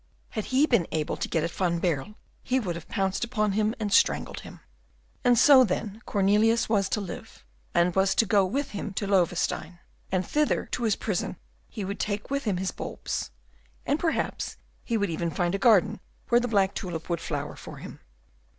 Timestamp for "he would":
2.41-2.73, 11.69-11.99, 14.83-15.11